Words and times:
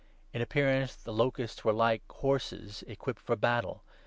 In 0.33 0.41
appearance 0.41 0.95
the 0.95 1.13
locusts 1.13 1.63
were 1.63 1.73
like 1.73 2.01
horses 2.11 2.83
equipped 2.87 3.19
7 3.19 3.23
for 3.27 3.35
battle. 3.35 3.83